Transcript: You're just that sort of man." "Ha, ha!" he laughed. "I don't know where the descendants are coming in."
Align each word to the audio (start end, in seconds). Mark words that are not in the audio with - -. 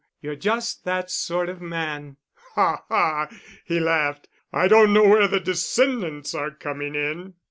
You're 0.19 0.35
just 0.35 0.83
that 0.85 1.11
sort 1.11 1.47
of 1.47 1.61
man." 1.61 2.17
"Ha, 2.55 2.85
ha!" 2.87 3.29
he 3.63 3.79
laughed. 3.79 4.27
"I 4.51 4.67
don't 4.67 4.93
know 4.93 5.05
where 5.07 5.27
the 5.27 5.39
descendants 5.39 6.33
are 6.33 6.49
coming 6.49 6.95
in." 6.95 7.35